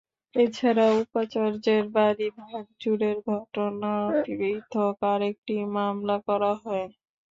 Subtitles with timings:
[0.35, 6.87] এ ছাড়া উপাচার্যের বাড়ি ভাঙচুরের ঘটনায় পৃথক আরেকটি মামলা করা হয়।